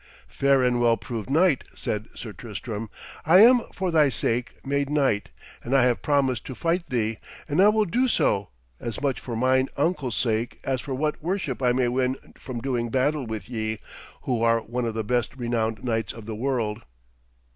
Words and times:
'Fair 0.27 0.63
and 0.63 0.79
well 0.81 0.97
proved 0.97 1.29
knight,' 1.29 1.63
said 1.75 2.07
Sir 2.15 2.33
Tristram, 2.33 2.89
'I 3.27 3.39
am 3.41 3.61
for 3.71 3.91
thy 3.91 4.09
sake 4.09 4.55
made 4.65 4.89
knight, 4.89 5.29
and 5.63 5.77
I 5.77 5.83
have 5.83 6.01
promised 6.01 6.43
to 6.45 6.55
fight 6.55 6.87
thee, 6.89 7.19
and 7.47 7.61
I 7.61 7.67
will 7.69 7.85
do 7.85 8.07
so, 8.07 8.49
as 8.79 8.99
much 8.99 9.19
for 9.19 9.35
mine 9.35 9.69
uncle's 9.77 10.15
sake 10.15 10.59
as 10.63 10.81
for 10.81 10.95
what 10.95 11.21
worship 11.21 11.61
I 11.61 11.71
may 11.71 11.87
win 11.87 12.17
from 12.39 12.61
doing 12.61 12.89
battle 12.89 13.27
with 13.27 13.47
ye, 13.47 13.77
who 14.23 14.41
are 14.41 14.61
one 14.61 14.85
of 14.85 14.95
the 14.95 15.03
best 15.03 15.35
renowned 15.35 15.83
knights 15.83 16.13
of 16.13 16.25
the 16.25 16.33
world.' 16.35 16.81